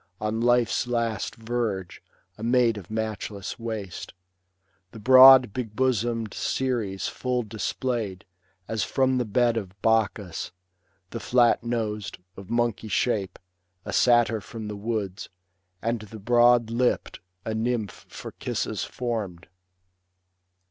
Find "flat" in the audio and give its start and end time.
11.19-11.63